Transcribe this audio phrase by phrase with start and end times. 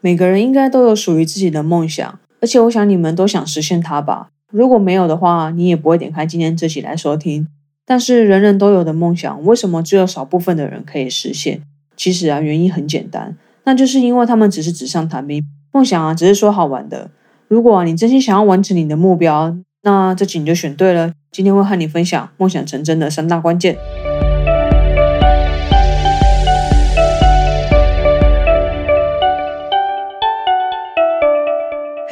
[0.00, 4.28] 每个人应该都有属于自己的梦想，而且我想你们都想实现它吧。
[4.50, 7.46] 如果没有的话，你也不会点开今天这集来收听。
[7.84, 11.60] 但是人人都有的梦想，为什么只有少部分的人可以实现？
[11.96, 17.10] 其实啊，原因很简单，那就是因为他们只是纸上谈兵，梦想啊，只是说好玩的。
[17.48, 21.12] 如果你真心想要完成你的目标，那这集你就选对了。
[21.30, 23.76] 今天会和你分享梦想成真的三大关键。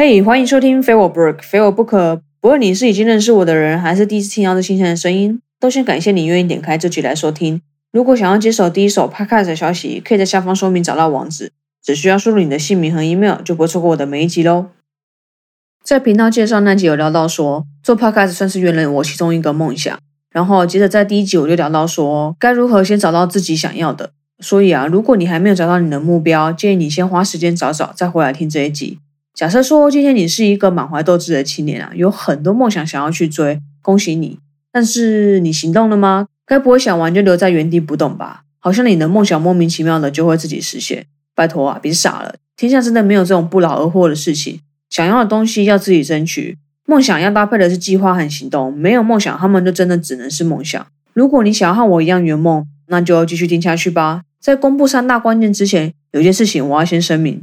[0.00, 2.22] 嘿，欢迎收听《非我不可》，非我不可。
[2.40, 7.60] 不论你是已经认识我的人，还是第一次听到这新鲜的声音，都先感谢你愿意点开这集来收听。
[7.90, 11.50] 如果想要接手第一手 Podcast 的消息，可以在下方说明找到网址，
[11.82, 14.66] 只需要输入你的姓名和 email，就不会错过我的每一集喽。
[15.82, 19.98] 在频道介绍那集有聊到说，做 Podcast 算是圆了我其中一个梦想。
[20.30, 24.12] 然后接着在第一集我就聊到说，该如何先找到自己想要的。
[24.38, 29.00] 所以啊，如果你还没有找到你的目标，建议你先花时间找找，再回来听这一集。
[29.38, 34.40] 假设说今天你是一个满怀斗志的青年啊，有很多梦想想要去追，恭喜你。
[34.72, 36.26] 但是你行动了吗？
[36.44, 38.42] 该不会想完就留在原地不动吧？
[38.58, 41.06] 好像你的梦想莫名其妙的就会自己实现？
[41.36, 42.34] 拜托啊，别傻了！
[42.56, 44.58] 天下真的没有这种不劳而获的事情。
[44.90, 48.76] 想要的东西要自己争取，梦想要搭配的是计划和行动。
[48.76, 50.84] 没有梦想，他们就真的只能是梦想。
[51.12, 54.22] 如果你想要和我一样圆梦，那就继续听下去吧。
[54.40, 57.40] 在公布三大关键之前，有件事情我要先声明。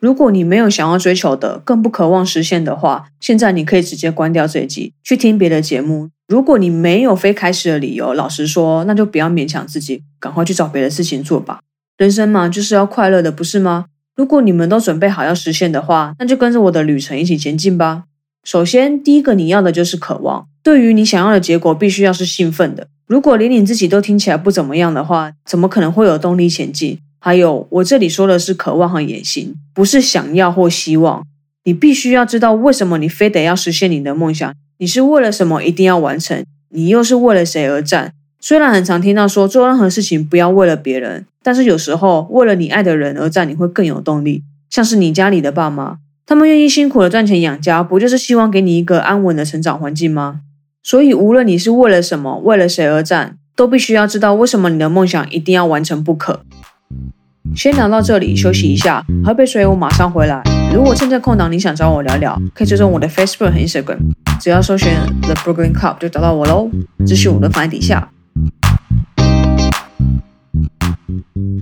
[0.00, 6.10] 如果你没有想要追求的，更不渴望实现的话，现在你可以直接关掉这一集，去听别的节目。
[6.28, 11.60] 如果你没有非开始的理由，老实说，那就不要勉强自己，赶快去找别的事情做吧。
[11.96, 13.86] 人生嘛，就是要快乐的，不是吗？
[14.14, 18.04] 如果你们都准备好要实现的话，那就跟着我的旅程一起前进吧。
[18.44, 22.86] 首先，第一个你要的就是渴望，对于你想要的结果，必须要是兴奋的。
[23.06, 27.00] 如果连你自己都听起来不怎么样的话，怎么可能会有动力前进？
[27.18, 31.24] 还有，我这里说的是渴望和野心，不是想要或希望。
[31.64, 38.12] 你必须要知道为什么你非得要实现你的梦想，你是为了什么一定要完成，你又是为了谁而战？
[38.40, 44.44] 虽然很常听到说做任何事情不要为了别人，但是有时候为了你爱的人而战，你会更有动力。
[44.70, 50.40] 像是你家里的爸妈，他们愿意辛苦的赚钱养家，不就是希望给你一个安稳的成长环境吗？
[50.82, 56.44] 所以，无论你是为了什么，为了谁而战，都必须要知道为什么你的梦想一定要完成不可。
[57.56, 60.42] 先聊到这里，休息一下，喝杯水，我马上回来。
[60.72, 63.98] 如果趁这空档你想找我聊聊，可以追踪我的 Facebook 和 Instagram，
[64.40, 64.90] 只要搜寻
[65.22, 66.70] The Brooklyn Club 就找到我喽。
[67.06, 68.10] 资讯我的放底下。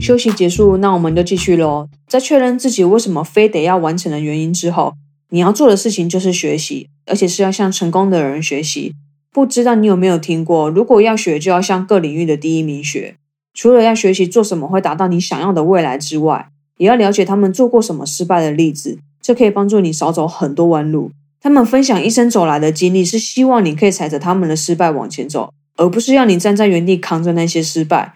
[0.00, 1.88] 休息结束，那我们就继续喽。
[2.06, 4.94] 在确认自己为什么非得要完成的原因之后，
[5.30, 8.92] 你要做的事情就是学习，而且是要向成功的人学习。
[9.32, 13.16] 不知道你有没有听过，如果要学，就要向各领域的第一名学。
[13.56, 21.10] 除了要学习做什么会达到你想要的未来之外，也要了解他们做过什么失败的例子，这可以帮助你少走很多弯路。
[21.40, 28.12] 他们分享一生走来的经历，是希望你可以踩着他们的失败往前走，而不是要你站在原地扛着那些失败。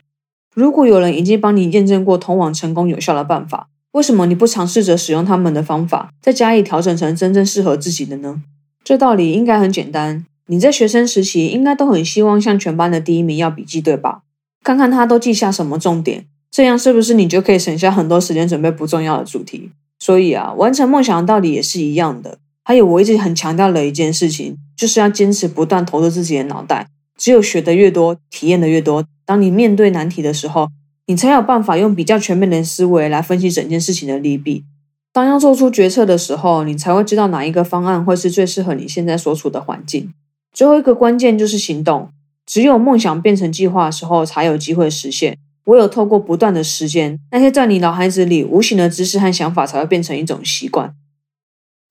[0.55, 8.43] 如果有人已经帮你验证过通往成功有效的办法，为什么你不尝试着使用他们的方法，再加以调整成真正适合自己的呢？
[8.85, 10.27] 这道理应该很简单。
[10.49, 14.21] 你在学生时期应该都很希望向全班的第一名要笔记，对吧？
[14.71, 19.73] 看看他都记下什么重点，这样是不是你就可以省下很多时间准备不重要的主题？
[19.99, 22.39] 所以啊，完成梦想的道理也是一样的。
[22.63, 26.87] 还有我一直很强调的一件事情，就是要坚持不断投入自己的脑袋。
[27.19, 30.69] 只有学的越多，体验的越多，当你面对难题的时候，
[31.07, 34.65] 你才有办法用比较全面的思维来分析整件事情的利弊。
[35.13, 40.13] 当要做出决策的时候，你才会知道哪一个方案会是最适合你现在所处的环境。
[40.53, 42.11] 最后一个关键就是行动。
[42.51, 45.39] 只有梦想变成计划的时候，才有机会实现。
[45.67, 50.93] 唯有透过不断的实践，那些在你脑海子里无形的知识和想法，才会变成一种习惯。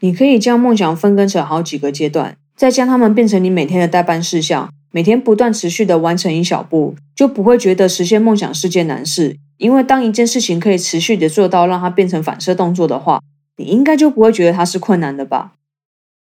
[0.02, 4.70] 你可以将梦想分割成好几个阶段，再将它们变成你每天的代办事项。
[4.92, 9.38] 每天不断持续的完成一小步，就不会觉得实现梦想是件难事。
[9.56, 13.22] 因为当一件事情可以持续的做到，让它变成反射动作的话，
[13.56, 15.54] 你应该就不会觉得它是困难的吧？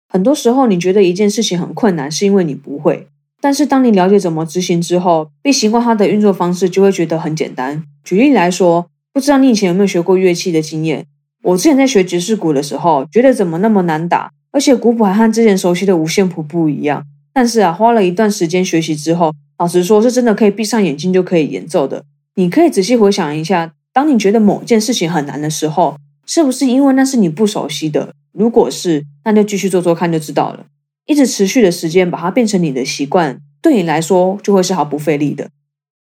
[0.07, 3.07] 很多时候，你觉得一件事情很困难，是因为你不会。
[3.47, 7.81] 但是，当你了解怎么执行之后，并习惯它的运作方式，就会觉得很简单。
[8.03, 11.07] 举例来说，不知道你以前有没有学过乐器的经验？
[11.45, 17.05] 我之前在学爵士鼓的时候，觉得怎么那么难打，而且鼓谱还和之前熟悉的五线谱不一样。
[17.33, 22.03] 但是啊，花了一段时间学习之后，老实说，是真的可以闭上眼睛就可以演奏的。
[22.35, 25.97] 你可以仔细回想一下，当你觉得某件事情很难的时候，
[26.27, 28.13] 是不是因为那是你不熟悉的？
[28.33, 30.67] 如果是，那就继续做做看就知道了。
[31.07, 35.49] 一直持续的时间，把它变成你的习惯，对你来说就会是毫不费力的。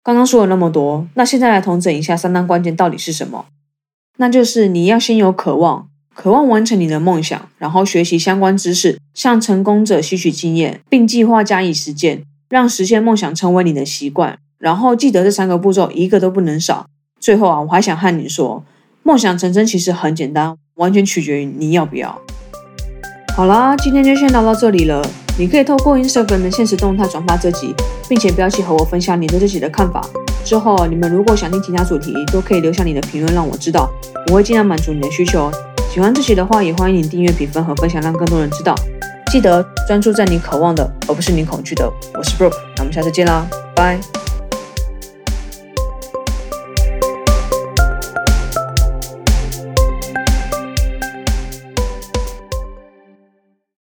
[0.02, 3.46] 刚刚说了那么多，那现在来统整一下三大关键到底是什么？
[4.16, 14.38] 那就是你要先有渴望，渴望完成你的梦想，然后学习相关知识，向成功者吸取经验，并计划加以实践，让实现梦想成为你的习惯。
[14.58, 16.86] 然后记得这三个步骤一个都不能少。
[17.20, 18.64] 最后啊，我还想和你说，
[19.04, 22.20] 梦想成真其实很简单，完全取决于你要不要。
[23.38, 25.00] 好啦，今天就先聊到这里了。
[25.38, 27.72] 你可以透过 Instagram 的现实动态转发这集，
[28.08, 30.04] 并且标记和我分享你对这集的看法。
[30.44, 33.88] 之后你们如果想听其他主题，都可以留下你的评论让我知道，
[34.26, 35.52] 我会尽量满足你的需求。
[35.88, 38.74] 喜欢这集的话，也欢迎你订阅、评分和分享，让更多人知道。
[39.30, 41.88] 记得专注在你渴望的，而不是你恐惧的。
[42.14, 44.00] 我是 Brooke，那我们下次见啦，拜。